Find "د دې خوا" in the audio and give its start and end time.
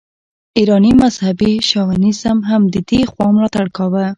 2.73-3.25